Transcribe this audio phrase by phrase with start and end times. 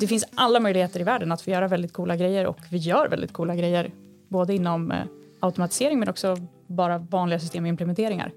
[0.00, 3.08] det finns alla möjligheter i världen att få göra väldigt coola grejer och vi gör
[3.08, 3.90] väldigt coola grejer.
[4.28, 5.04] Både inom eh,
[5.40, 6.36] automatisering men också
[6.66, 8.32] bara vanliga systemimplementeringar.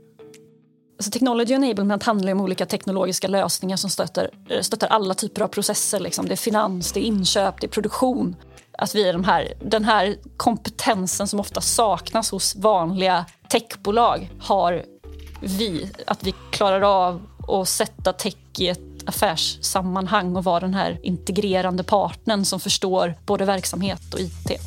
[0.97, 5.47] Alltså technology enablement handlar om olika teknologiska lösningar som stöttar, eh, stöttar alla typer av
[5.47, 5.99] processer.
[5.99, 6.25] Liksom.
[6.25, 8.35] Det är finans, det är inköp, det är produktion.
[8.77, 14.83] Att vi är de här, den här kompetensen som ofta saknas hos vanliga techbolag har
[15.41, 15.89] vi.
[16.07, 21.83] Att vi klarar av att sätta tech i ett affärssammanhang och vara den här integrerande
[21.83, 24.61] partnern som förstår både verksamhet och IT.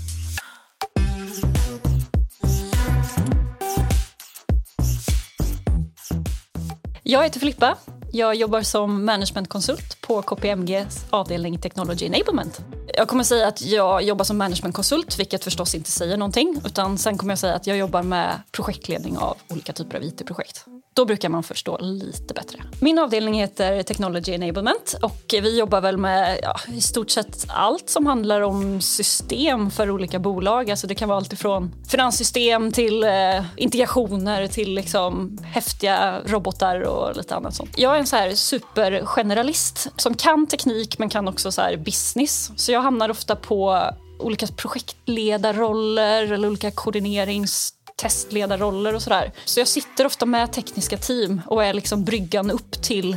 [7.02, 7.76] Jag heter Filippa.
[8.12, 12.60] Jag jobbar som managementkonsult på KPMGs avdelning Technology Enablement.
[12.94, 16.60] Jag kommer säga att jag jobbar som managementkonsult, vilket förstås inte säger någonting.
[16.64, 20.64] Utan sen kommer jag säga att jag jobbar med projektledning av olika typer av IT-projekt.
[20.96, 22.62] Då brukar man förstå lite bättre.
[22.80, 27.90] Min avdelning heter Technology Enablement och vi jobbar väl med ja, i stort sett allt
[27.90, 30.70] som handlar om system för olika bolag.
[30.70, 37.16] Alltså det kan vara allt ifrån finanssystem till eh, integrationer till liksom häftiga robotar och
[37.16, 37.70] lite annat sånt.
[37.76, 42.50] Jag är en så här supergeneralist som kan teknik men kan också så här business.
[42.56, 49.32] Så jag hamnar ofta på olika projektledarroller eller olika koordinerings testledarroller och sådär.
[49.44, 53.16] Så jag sitter ofta med tekniska team och är liksom bryggan upp till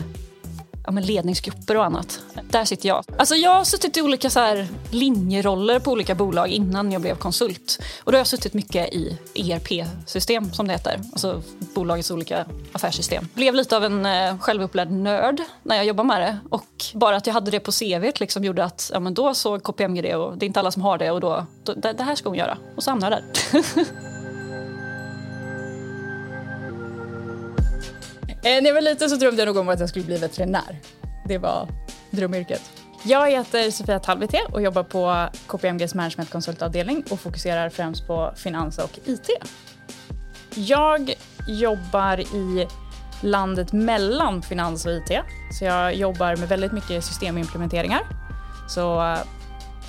[0.90, 2.20] ja, men ledningsgrupper och annat.
[2.50, 3.04] Där sitter jag.
[3.18, 7.16] Alltså jag har suttit i olika så här linjeroller på olika bolag innan jag blev
[7.16, 7.80] konsult.
[8.04, 11.00] Och då har jag suttit mycket i ERP-system som det heter.
[11.12, 11.42] Alltså
[11.74, 13.28] bolagets olika affärssystem.
[13.34, 16.38] Blev lite av en eh, självupplärd nörd när jag jobbade med det.
[16.50, 19.64] Och bara att jag hade det på CV liksom gjorde att ja, men då såg
[19.64, 22.04] KPMG det och det är inte alla som har det och då, då det, det
[22.04, 22.58] här ska hon göra.
[22.76, 23.86] Och så hamnade jag där.
[28.44, 30.80] Eh, när jag var liten så drömde jag nog om att jag skulle bli veterinär.
[31.26, 31.68] Det var
[32.12, 32.62] drömyrket.
[33.04, 39.00] Jag heter Sofia Talvite och jobbar på KPMGs managementkonsultavdelning och fokuserar främst på finans och
[39.06, 39.30] IT.
[40.56, 41.14] Jag
[41.48, 42.68] jobbar i
[43.22, 45.12] landet mellan finans och IT.
[45.60, 48.02] Så jag jobbar med väldigt mycket systemimplementeringar.
[48.68, 49.20] Så eh,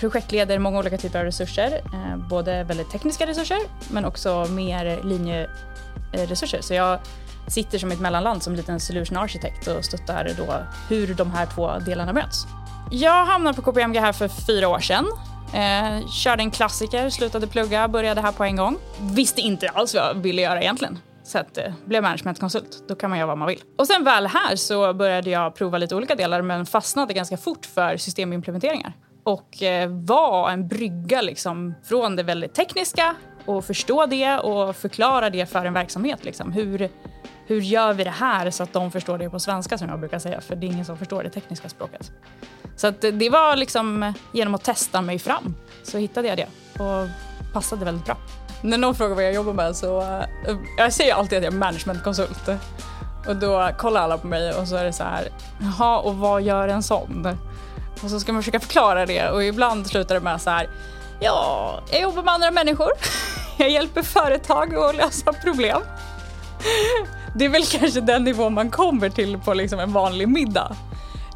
[0.00, 3.58] projektleder många olika typer av resurser, eh, både väldigt tekniska resurser
[3.90, 6.60] men också mer linjeresurser.
[6.60, 6.98] Så jag
[7.50, 10.54] sitter som ett mellanland som liten solution architect och stöttar då
[10.88, 12.46] hur de här två delarna möts.
[12.90, 15.06] Jag hamnade på KPMG här för fyra år sedan.
[15.54, 18.76] Eh, körde en klassiker, slutade plugga, började här på en gång.
[19.00, 20.98] Visste inte alls vad jag ville göra egentligen.
[21.22, 22.84] Så att, eh, blev managementkonsult.
[22.88, 23.62] Då kan man göra vad man vill.
[23.78, 27.66] Och sen väl här så började jag prova lite olika delar men fastnade ganska fort
[27.66, 28.92] för systemimplementeringar.
[29.24, 35.30] Och eh, var en brygga liksom från det väldigt tekniska och förstå det och förklara
[35.30, 36.24] det för en verksamhet.
[36.24, 36.52] Liksom.
[36.52, 36.90] Hur,
[37.46, 40.18] hur gör vi det här så att de förstår det på svenska som jag brukar
[40.18, 42.12] säga, för det är ingen som förstår det tekniska språket.
[42.76, 46.46] Så att det var liksom genom att testa mig fram så hittade jag det
[46.82, 47.08] och
[47.52, 48.16] passade väldigt bra.
[48.62, 50.24] När någon frågar vad jag jobbar med så uh,
[50.78, 52.48] jag säger alltid att jag är managementkonsult.
[53.28, 55.28] Och då kollar alla på mig och så är det så här,
[55.60, 57.38] jaha och vad gör en sån?
[58.02, 60.68] Och så ska man försöka förklara det och ibland slutar det med så här,
[61.20, 62.90] ja, jag jobbar med andra människor.
[63.58, 65.82] Jag hjälper företag att lösa problem.
[67.34, 70.76] Det är väl kanske den nivå man kommer till på liksom en vanlig middag.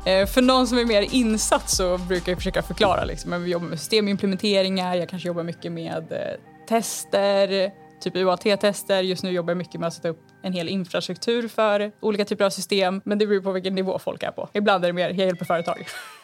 [0.07, 3.05] Eh, för någon som är mer insatt så brukar jag försöka förklara.
[3.05, 3.43] Liksom.
[3.43, 7.71] Vi jobbar med systemimplementeringar, jag kanske jobbar mycket med eh, tester,
[8.01, 9.03] typ UAT-tester.
[9.03, 12.45] Just nu jobbar jag mycket med att sätta upp en hel infrastruktur för olika typer
[12.45, 13.01] av system.
[13.05, 14.49] Men det beror på vilken nivå folk är på.
[14.53, 15.87] Ibland är det mer, jag hjälper företag.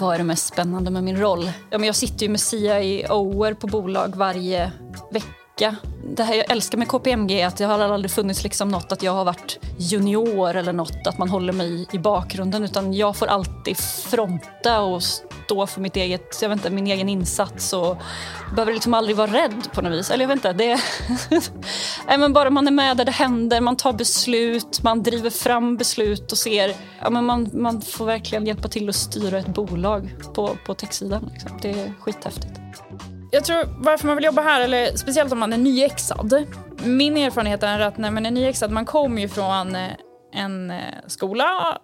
[0.00, 1.50] Vad är det mest spännande med min roll?
[1.70, 4.72] Ja, men jag sitter ju med CIOer på bolag varje
[5.12, 5.37] vecka.
[6.16, 9.02] Det här jag älskar med KPMG är att det har aldrig funnits liksom något att
[9.02, 12.64] jag har varit junior eller något, att man håller mig i bakgrunden.
[12.64, 17.08] Utan jag får alltid fronta och stå för mitt eget, jag vet inte, min egen
[17.08, 17.96] insats och
[18.54, 20.10] behöver liksom aldrig vara rädd på något vis.
[20.10, 20.80] Eller jag vet inte, det
[22.06, 25.76] Nej, men bara man är med där det händer, man tar beslut, man driver fram
[25.76, 30.14] beslut och ser, ja, men man, man får verkligen hjälpa till att styra ett bolag
[30.34, 31.30] på, på techsidan.
[31.32, 31.50] Liksom.
[31.62, 32.60] Det är skithäftigt.
[33.30, 36.46] Jag tror varför man vill jobba här, eller speciellt om man är nyexad.
[36.84, 39.88] Min erfarenhet är att när man är nyexad, man kommer ju från eh,
[40.34, 40.76] en eh,
[41.06, 41.78] skola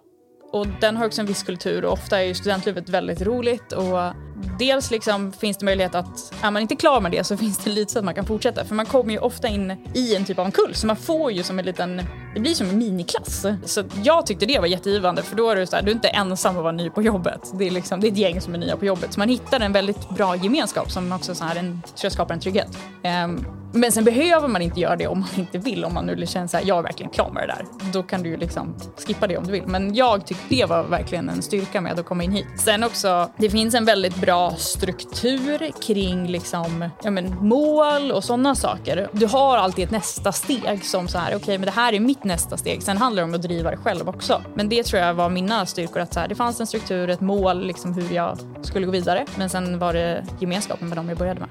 [0.51, 4.13] och den har också en viss kultur och ofta är ju studentlivet väldigt roligt och
[4.59, 7.69] dels liksom finns det möjlighet att, är man inte klar med det så finns det
[7.69, 10.39] lite så att man kan fortsätta för man kommer ju ofta in i en typ
[10.39, 12.01] av en kull så man får ju som en liten,
[12.35, 13.45] det blir som en miniklass.
[13.65, 16.07] Så jag tyckte det var jättegivande för då är du, så här, du är inte
[16.07, 17.51] ensam att vara ny på jobbet.
[17.53, 19.59] Det är, liksom, det är ett gäng som är nya på jobbet så man hittar
[19.59, 22.77] en väldigt bra gemenskap som också så här en, tror jag skapar en trygghet.
[23.25, 25.85] Um, Men sen behöver man inte göra det om man inte vill.
[25.85, 27.91] Om man nu liksom känner så här, jag är verkligen klar med det där.
[27.93, 28.75] Då kan du ju liksom
[29.07, 29.63] skippa det om du vill.
[29.67, 32.47] Men jag tyckte det var verkligen en styrka med att komma in hit.
[32.57, 38.55] Sen också, det finns en väldigt bra struktur kring liksom, ja men, mål och sådana
[38.55, 39.09] saker.
[39.11, 41.99] Du har alltid ett nästa steg som så här, okej okay, men det här är
[41.99, 42.83] mitt nästa steg.
[42.83, 44.41] Sen handlar det om att driva det själv också.
[44.53, 45.99] Men det tror jag var mina styrkor.
[45.99, 49.25] Att så här, det fanns en struktur, ett mål, liksom hur jag skulle gå vidare.
[49.35, 51.49] Men sen var det gemenskapen med dem jag började med.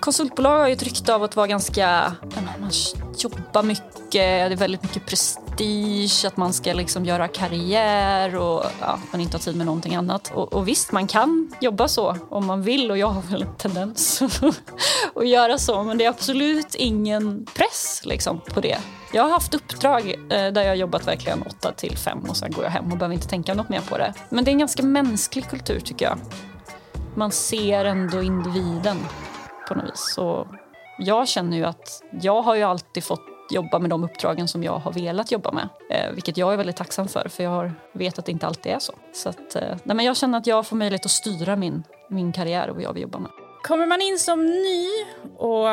[0.00, 2.12] Konsultbolag har ju ett rykte av att vara ganska,
[2.60, 2.70] man
[3.18, 8.98] jobbar mycket, det är väldigt mycket prestige, att man ska liksom göra karriär och ja,
[9.12, 10.32] man inte har tid med någonting annat.
[10.34, 13.54] Och, och, visst, man kan jobba så om man vill och jag har väl en
[13.54, 14.22] tendens
[15.14, 18.78] att göra så, men det är absolut ingen press liksom, på det.
[19.14, 22.50] Jag har haft uppdrag eh, där jag har jobbat verkligen 8 till 5 och sen
[22.50, 24.14] går jag hem och behöver inte tänka något mer på det.
[24.28, 26.18] Men det är en ganska mänsklig kultur tycker jag.
[27.14, 28.96] Man ser ändå individen
[29.68, 30.18] på något vis.
[30.18, 30.46] Och
[30.98, 34.78] jag känner ju att jag har ju alltid fått jobba med de uppdragen som jag
[34.78, 35.68] har velat jobba med.
[35.90, 38.78] Eh, vilket jag är väldigt tacksam för, för jag vet att det inte alltid är
[38.78, 38.92] så.
[39.12, 42.32] Så att, eh, nej, men jag känner att jag får möjlighet att styra min, min
[42.32, 43.30] karriär och vad jag vill jobba med.
[43.62, 44.86] Kommer man in som ny
[45.38, 45.66] och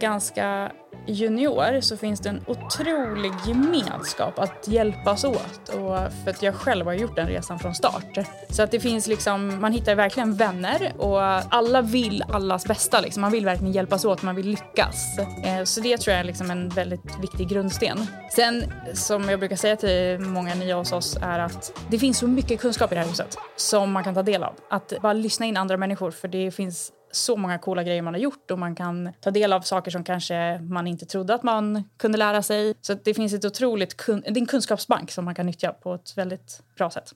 [0.00, 0.72] ganska
[1.10, 5.68] junior så finns det en otrolig gemenskap att hjälpas åt.
[5.68, 8.18] Och för att jag själv har gjort den resan från start.
[8.48, 11.22] Så att det finns liksom, man hittar verkligen vänner och
[11.54, 13.00] alla vill allas bästa.
[13.00, 13.20] Liksom.
[13.20, 15.18] Man vill verkligen hjälpas åt, man vill lyckas.
[15.18, 18.06] Eh, så det tror jag är liksom en väldigt viktig grundsten.
[18.36, 18.64] Sen
[18.94, 22.60] som jag brukar säga till många nya hos oss är att det finns så mycket
[22.60, 24.54] kunskap i det här huset som man kan ta del av.
[24.70, 28.20] Att bara lyssna in andra människor för det finns så många coola grejer man har
[28.20, 31.84] gjort och man kan ta del av saker som kanske man inte trodde att man
[31.96, 32.74] kunde lära sig.
[32.80, 35.94] Så det finns ett otroligt kun det är en kunskapsbank som man kan nyttja på
[35.94, 37.12] ett väldigt bra sätt.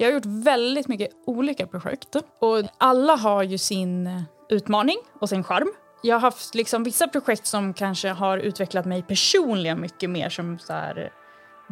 [0.00, 5.44] Jag har gjort väldigt mycket olika projekt och alla har ju sin utmaning och sin
[5.44, 5.72] charm.
[6.02, 10.58] Jag har haft liksom vissa projekt som kanske har utvecklat mig personligen mycket mer som
[10.58, 11.12] så här,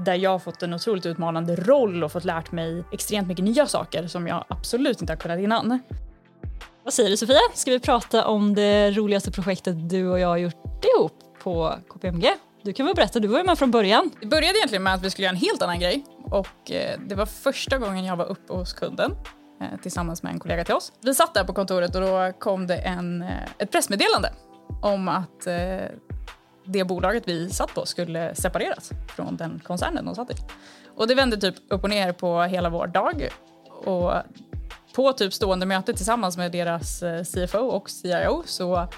[0.04, 3.66] där jag har fått en otroligt utmanande roll och fått lärt mig extremt mycket nya
[3.66, 5.80] saker som jag absolut inte har kunnat innan.
[6.84, 7.38] Vad säger du Sofia?
[7.54, 11.12] Ska vi prata om det roligaste projektet du och jag har gjort ihop
[11.42, 12.28] på KPMG?
[12.62, 14.10] Du kan väl berätta, du var ju med från början.
[14.20, 17.14] Det började egentligen med att vi skulle göra en helt annan grej och eh, det
[17.14, 19.16] var första gången jag var uppe hos kunden
[19.60, 20.92] eh, tillsammans med en kollega till oss.
[21.00, 23.28] Vi satt där på kontoret och då kom det en, eh,
[23.58, 24.32] ett pressmeddelande
[24.82, 25.46] om att
[26.68, 30.34] det bolaget vi satt på skulle separeras från den koncernen de satt i.
[30.96, 33.28] Och det vände typ upp och ner på hela vår dag.
[33.84, 34.12] Och
[34.94, 38.88] på typ stående möte tillsammans med deras eh, CFO och CIO så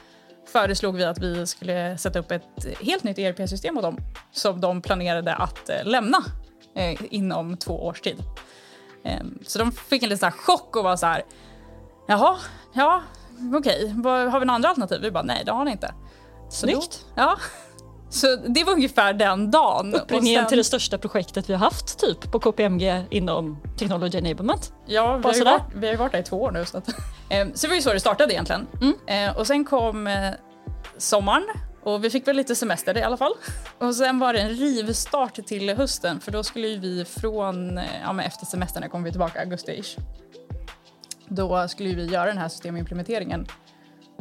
[0.46, 3.96] föreslog vi att vi skulle sätta upp ett helt nytt ERP-system åt dem
[4.32, 6.19] som de planerade att eh, lämna
[6.75, 8.23] eh, inom två års tid.
[9.05, 11.23] Eh, så de fick en liten chock och var så här,
[12.08, 12.38] jaha,
[12.73, 13.02] ja,
[13.55, 14.26] okej, okay.
[14.26, 15.00] har vi några andra alternativ?
[15.02, 15.94] Vi bara, nej det har ni inte.
[16.50, 17.05] Snyggt.
[17.17, 17.38] Då, ja.
[18.11, 19.94] Så det var ungefär den dagen.
[19.94, 20.49] Upprinnningen sen...
[20.49, 24.73] till det största projektet vi har haft typ på KPMG inom Technology Enablement.
[24.87, 26.64] Ja, vi har, ju varit, vi har varit där i två år nu.
[26.64, 26.88] Så, att,
[27.29, 28.67] eh, så det var ju så det startade egentligen.
[28.81, 29.29] Mm.
[29.31, 30.31] Eh, och sen kom eh,
[30.99, 31.44] sommaren
[31.82, 33.32] och vi fick väl lite semester i alla fall.
[33.79, 38.26] Och sen var det en rivstart till hösten för då skulle vi från, ja men
[38.26, 39.99] efter semestern kom vi tillbaka augusti-ish.
[41.29, 43.47] Då skulle vi göra den här systemimplementeringen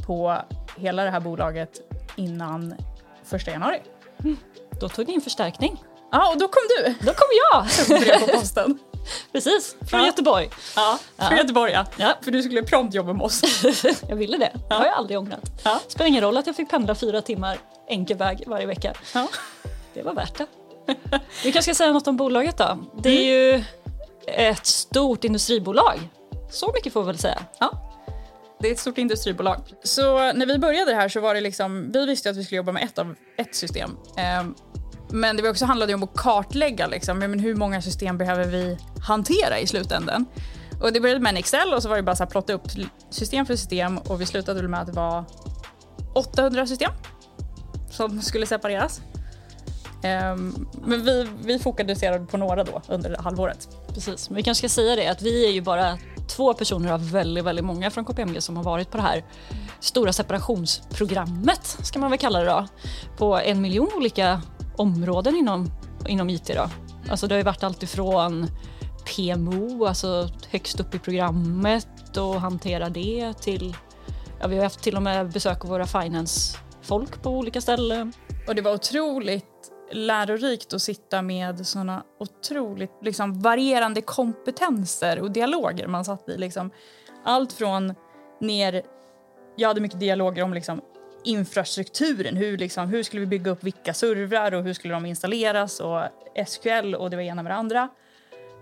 [0.05, 0.38] på
[0.77, 1.88] hela det här bolaget
[2.19, 2.75] innan
[3.23, 3.81] första januari.
[4.19, 4.38] Mm.
[4.79, 5.83] Då tog ni in förstärkning.
[6.11, 6.93] Ja, och då kom du.
[7.05, 7.65] Då kom jag.
[8.01, 8.79] Brev på posten.
[9.31, 10.05] Precis, från ja.
[10.05, 10.49] Göteborg.
[10.75, 11.38] Ja, från ja.
[11.38, 11.85] Göteborg ja.
[11.97, 12.13] ja.
[12.21, 13.63] För du skulle prompt jobba med oss.
[14.09, 14.51] jag ville det.
[14.69, 15.51] Det har jag aldrig ångrat.
[15.63, 15.79] Ja.
[15.88, 17.57] Spelar ingen roll att jag fick pendla fyra timmar
[17.88, 18.93] enkel väg varje vecka.
[19.13, 19.27] Ja.
[19.93, 20.45] Det var värt det.
[21.43, 22.77] Vi kanske ska säga något om bolaget då.
[23.03, 23.61] Det är mm.
[23.61, 23.63] ju
[24.27, 25.99] ett stort industribolag.
[26.51, 27.43] Så mycket får vi väl säga.
[27.59, 27.88] Ja.
[28.61, 29.73] Det är ett stort industribolag.
[29.83, 32.71] Så när vi började här så var det liksom, vi visste att vi skulle jobba
[32.71, 33.91] med ett, av, ett system.
[34.17, 34.43] Eh,
[35.11, 39.59] men det också handlade om att kartlägga liksom, men hur många system behöver vi hantera
[39.59, 40.25] i slutändan.
[40.81, 42.67] Och det började med en Excel och så var det bara att plotta upp
[43.09, 45.25] system för system och vi slutade med att det var
[46.15, 46.91] 800 system
[47.91, 49.01] som skulle separeras.
[50.03, 53.67] Ehm, men vi, vi fokuserade på några då under halvåret.
[53.93, 55.97] Precis, men vi kanske ska säga det att vi är ju bara
[56.39, 59.24] två personer av väldigt, väldigt många från KPMG som har varit på det här
[59.79, 62.67] stora separationsprogrammet, ska man väl kalla det då,
[63.17, 64.41] på en miljon olika
[64.77, 65.72] områden inom,
[66.08, 66.51] inom IT.
[66.55, 66.69] Då.
[67.10, 68.48] Alltså det har ju varit allt ifrån
[69.15, 73.75] PMO, alltså högst upp i programmet och hantera det till,
[74.41, 78.13] ja vi har haft till och med besök av våra finance-folk på olika ställen.
[78.48, 85.88] Och det var otroligt lärorikt att sitta med såna otroligt liksom, varierande kompetenser och dialoger
[85.88, 86.38] man satt i.
[86.38, 86.72] Liksom.
[87.24, 87.96] Allt från
[88.41, 88.81] ner...
[89.55, 90.81] Jag hade mycket dialoger om liksom,
[91.24, 92.38] infrastrukturen.
[92.38, 96.01] Hur, liksom, hur skulle vi bygga upp vilka servrar och hur skulle de installeras och
[96.48, 97.89] SQL och det var ena med det andra.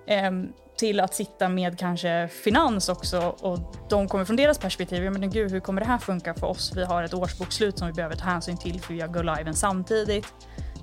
[0.07, 5.03] Ehm, till att sitta med kanske finans också och de kommer från deras perspektiv.
[5.03, 6.71] Ja, men gud, hur kommer det här funka för oss?
[6.75, 9.53] Vi har ett årsbokslut som vi behöver ta hänsyn till för vi gör go liven
[9.53, 10.33] samtidigt.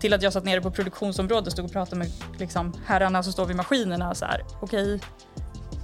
[0.00, 2.08] Till att jag satt nere på produktionsområdet och stod och pratade med
[2.38, 4.14] liksom, herrarna som står vid maskinerna.
[4.14, 5.00] Så här, okej,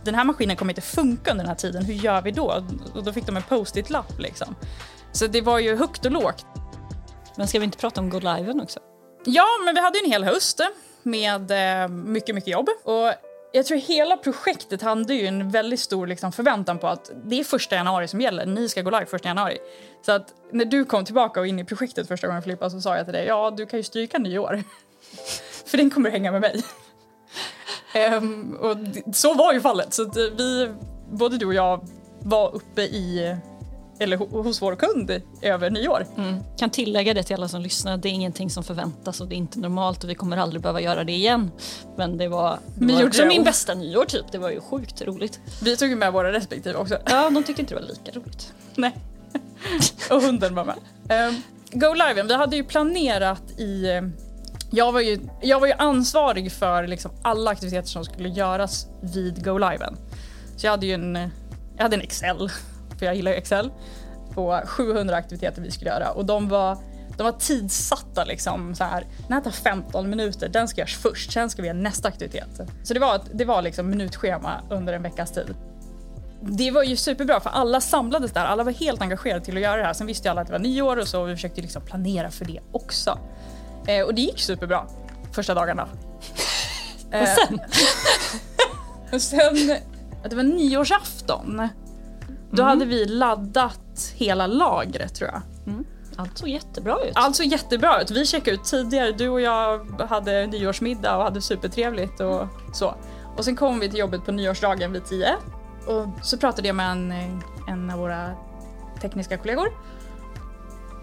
[0.05, 1.85] den här maskinen kommer inte funka under den här tiden.
[1.85, 2.65] Hur gör vi då?
[2.95, 4.55] Och då fick de en post-it-lapp liksom.
[5.13, 6.47] Så det var ju högt och lågt.
[7.37, 8.81] Men ska vi inte prata om go liven också?
[9.25, 10.61] Ja, men vi hade ju en hel höst
[11.03, 12.69] med eh, mycket, mycket jobb.
[12.85, 13.13] Och
[13.53, 17.45] jag tror hela projektet hade ju en väldigt stor liksom, förväntan på att det är
[17.45, 18.47] första januari som gäller.
[18.47, 19.59] Ni ska gå live första januari.
[20.07, 22.97] Så att när du kom tillbaka och in i projektet första gången Filippa så sa
[22.97, 24.63] jag till dig, ja du kan ju stryka nyår.
[25.67, 26.63] För den kommer hänga med mig.
[28.17, 28.77] um, och
[29.15, 29.95] så var ju fallet.
[29.95, 30.75] Så eh, vi,
[31.11, 31.89] både du och jag
[32.23, 33.37] var uppe i
[34.01, 36.07] eller hos vår kund över nyår.
[36.17, 36.37] Mm.
[36.59, 39.37] Kan tillägga det till alla som lyssnar, det är ingenting som förväntas och det är
[39.37, 41.51] inte normalt och vi kommer aldrig behöva göra det igen.
[41.97, 45.41] Men det var, det var också min bästa nyår typ, det var ju sjukt roligt.
[45.63, 46.99] Vi tog med våra respektive också.
[47.07, 48.53] Ja, de tyckte inte det var lika roligt.
[48.75, 48.97] Nej.
[50.11, 50.77] och hunden var med.
[51.29, 51.43] Um,
[51.73, 54.01] Go Live, vi hade ju planerat i
[54.73, 59.45] jag var, ju, jag var ju ansvarig för liksom alla aktiviteter som skulle göras vid
[59.45, 59.97] Go Liven.
[60.57, 61.31] Så jag hade ju en,
[61.77, 62.51] jag hade en Excel
[63.01, 63.71] för jag gillar Excel,
[64.35, 66.79] på 700 aktiviteter vi skulle göra och de var
[67.17, 69.07] de var tidsatta liksom så här.
[69.27, 72.61] Den här tar 15 minuter, den ska göras först, sen ska vi göra nästa aktivitet.
[72.83, 75.55] Så det var, det var liksom minutschema under en veckas tid.
[76.41, 79.77] Det var ju superbra för alla samlades där, alla var helt engagerade till att göra
[79.77, 79.93] det här.
[79.93, 82.31] Sen visste ju alla att det var nyår och så och vi försökte liksom planera
[82.31, 83.19] för det också.
[83.87, 84.87] Eh, och det gick superbra
[85.33, 85.89] första dagarna.
[87.05, 87.61] och sen?
[89.13, 89.77] och sen,
[90.29, 91.69] det var nyårsafton.
[92.51, 95.43] Då hade vi laddat hela lagret tror jag.
[95.67, 95.85] Mm.
[96.17, 97.13] Allt såg jättebra ut.
[97.15, 98.11] Allt såg jättebra ut.
[98.11, 99.13] Vi checkade ut tidigare.
[99.13, 102.95] Du och jag hade nyårsmiddag och hade supertrevligt och så.
[103.37, 105.37] Och sen kom vi till jobbet på nyårsdagen vid tio
[105.87, 107.13] och så pratade jag med en,
[107.69, 108.31] en av våra
[109.01, 109.69] tekniska kollegor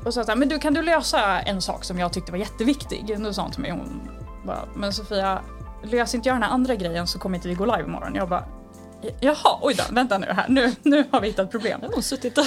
[0.05, 3.17] och sa såhär, men du kan du lösa en sak som jag tyckte var jätteviktig?
[3.27, 4.09] Och sa till mig, hon
[4.45, 5.41] bara, men Sofia,
[5.83, 8.15] löser inte jag den här andra grejen så kommer inte vi gå live imorgon.
[8.15, 8.43] Jag bara,
[9.19, 10.45] Jaha, oj då, vänta nu här.
[10.47, 11.79] Nu, nu har vi hittat problem.
[11.81, 12.43] Hon har suttit, och...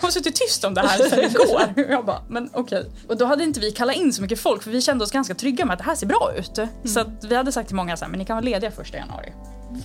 [0.00, 1.62] hon har suttit tyst om det här sen igår.
[1.90, 2.78] Jag bara, men okej.
[2.78, 2.90] Okay.
[3.08, 5.34] Och då hade inte vi kallat in så mycket folk för vi kände oss ganska
[5.34, 6.58] trygga med att det här ser bra ut.
[6.58, 6.68] Mm.
[6.84, 9.32] Så vi hade sagt till många så här, men ni kan vara lediga första januari.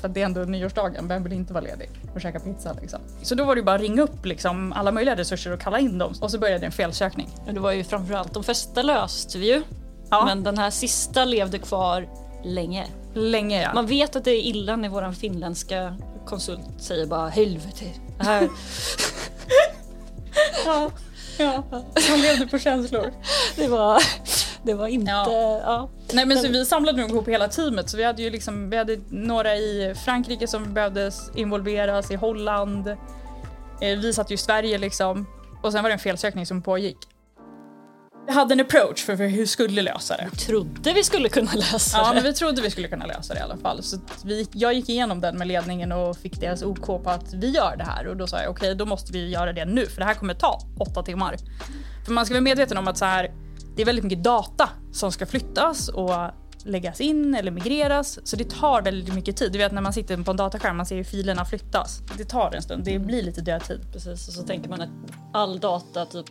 [0.01, 2.99] För det är ändå nyårsdagen, vem vill inte vara ledig och käka pizza liksom.
[3.21, 5.97] Så då var det bara att ringa upp liksom, alla möjliga resurser och kalla in
[5.97, 6.13] dem.
[6.21, 7.29] Och så började en felsökning.
[7.53, 9.61] Det var ju framförallt de flesta löste vi ju.
[10.09, 10.25] Ja.
[10.25, 12.07] Men den här sista levde kvar
[12.43, 12.87] länge.
[13.17, 13.73] Länge ja.
[13.73, 15.95] Man vet att det är illa när vår finländska
[16.25, 17.85] konsult säger bara helvete.
[18.17, 18.41] Det här...
[20.65, 20.91] ja,
[21.37, 21.63] ja.
[22.09, 23.13] Man levde på känslor.
[23.55, 24.03] Det var,
[24.63, 25.11] det var inte...
[25.11, 25.59] Ja.
[25.63, 25.89] ja.
[26.13, 28.77] Nej men så vi samlade nog ihop hela teamet så vi hade ju liksom, vi
[28.77, 32.87] hade några i Frankrike som behövde involveras, i Holland.
[33.81, 35.25] Eh, vi satt ju i Sverige liksom.
[35.61, 36.97] Och sen var det en felsökning som pågick.
[38.27, 40.29] Vi hade en approach för hur vi skulle lösa det.
[40.31, 42.03] Vi trodde vi skulle kunna lösa det.
[42.03, 43.83] Ja, men vi trodde vi skulle kunna lösa det i alla fall.
[43.83, 47.49] Så vi, jag gick igenom den med ledningen och fick deras OK på att vi
[47.49, 48.07] gör det här.
[48.07, 50.13] Och då sa jag okej, okay, då måste vi göra det nu för det här
[50.13, 51.37] kommer ta åtta timmar.
[52.05, 53.31] För man ska vara medveten om att så här,
[53.75, 56.11] det är väldigt mycket data som ska flyttas och
[56.65, 58.19] läggas in eller migreras.
[58.23, 59.51] Så det tar väldigt mycket tid.
[59.51, 62.01] Du vet när man sitter på en dataskärm, man ser hur filerna flyttas.
[62.17, 63.81] Det tar en stund, det blir lite dödtid.
[63.93, 64.89] Precis, och så tänker man att
[65.33, 66.25] all data typ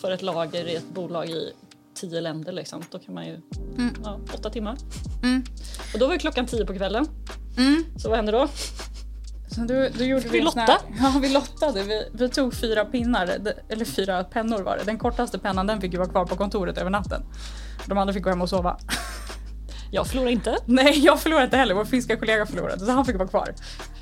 [0.00, 1.52] för ett lager i ett bolag i
[1.94, 2.82] tio länder liksom.
[2.90, 3.40] Då kan man ju,
[3.78, 3.94] mm.
[4.04, 4.76] ja, åtta timmar.
[5.22, 5.44] Mm.
[5.92, 7.06] Och då var klockan tio på kvällen.
[7.58, 7.84] Mm.
[7.98, 8.48] Så vad hände då?
[9.48, 10.60] Så då, då gjorde vi, vi lotta?
[10.60, 11.82] Här, ja, vi lottade.
[11.82, 14.84] Vi, vi, tog fyra pinnar, eller fyra pennor var det.
[14.84, 17.22] Den kortaste pennan den fick ju vara kvar på kontoret över natten.
[17.86, 18.78] De andra fick gå hem och sova.
[19.90, 20.58] Jag förlorade inte.
[20.64, 21.74] Nej, jag förlorade inte heller.
[21.74, 23.54] Vår finska kollega förlorade, så han fick vara kvar.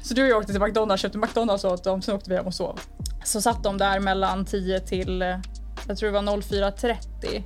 [0.03, 2.47] Så du och jag åkte till McDonalds, köpte McDonalds åt dem, sen åkte vi hem
[2.47, 2.81] och sov.
[3.25, 5.23] Så satt de där mellan 10 till
[5.89, 7.43] jag tror det var 04.30.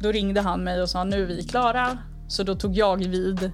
[0.00, 1.98] Då ringde han mig och sa nu är vi klara.
[2.28, 3.52] Så då tog jag vid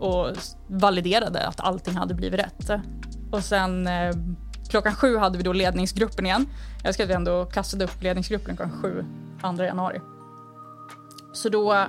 [0.00, 0.36] och
[0.66, 2.70] validerade att allting hade blivit rätt.
[3.32, 4.14] Och sen eh,
[4.70, 6.46] klockan sju hade vi då ledningsgruppen igen.
[6.84, 9.04] Jag ska att vi ändå kastade upp ledningsgruppen klockan sju
[9.40, 10.00] 2 januari.
[11.32, 11.86] Så då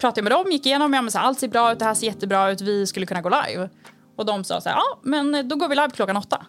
[0.00, 1.94] pratade jag med dem, gick igenom, ja, men så allt ser bra ut, det här
[1.94, 3.68] ser jättebra ut, vi skulle kunna gå live.
[4.16, 6.46] Och de sa så här, ja men då går vi live klockan åtta.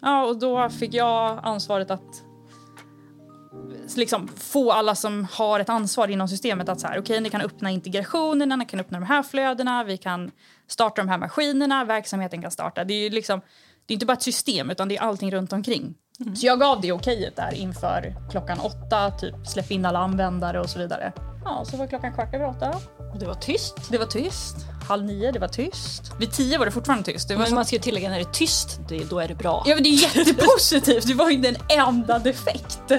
[0.00, 2.22] Ja, och då fick jag ansvaret att
[3.96, 7.40] liksom få alla som har ett ansvar inom systemet att så här, okay, ni kan
[7.40, 10.30] öppna integrationerna, ni kan öppna de här flödena, vi kan
[10.68, 12.84] starta de här maskinerna, verksamheten kan starta.
[12.84, 13.40] Det är liksom,
[13.86, 15.94] det är inte bara ett system utan det är allting runt omkring.
[16.20, 16.36] Mm.
[16.36, 20.70] Så jag gav det okejet där inför klockan åtta, typ släpp in alla användare och
[20.70, 21.12] så vidare.
[21.44, 22.74] Ja, så var klockan kvart över åtta.
[23.12, 23.74] Och det var tyst.
[23.90, 24.56] Det var tyst.
[24.88, 26.12] Halv nio, det var tyst.
[26.20, 27.28] Vid tio var det fortfarande tyst.
[27.28, 27.54] Det Men som...
[27.54, 29.62] man ska ju tillägga när det är tyst, det, då är det bra.
[29.66, 31.06] Ja, men det är jättepositivt.
[31.06, 32.92] Det var ju den enda defekt.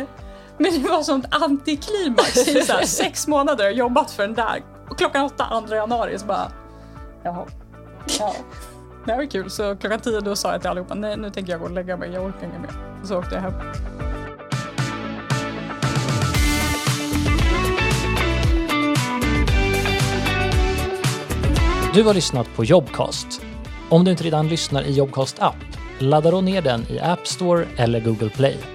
[0.64, 4.64] Men det var sånt antiklimax i så här sex månader och jobbat för den där.
[4.90, 6.52] Och klockan åtta, 2 januari, så bara...
[7.24, 7.46] Jaha.
[8.20, 8.36] Ja.
[9.06, 9.50] Det här var kul.
[9.50, 11.98] Så klockan tio då sa jag till allihopa, nej nu tänker jag gå och lägga
[11.98, 12.72] mig, jag orkar inget mer.
[13.04, 13.54] Så åkte jag hem.
[21.94, 23.42] Du har lyssnat på Jobcast.
[23.90, 25.56] Om du inte redan lyssnar i Jobcast app,
[26.00, 28.73] ladda då ner den i App Store eller Google Play.